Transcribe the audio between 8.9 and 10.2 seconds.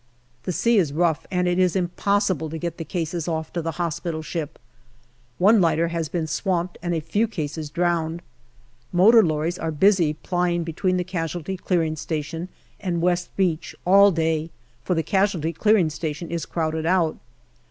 Motor lorries are busy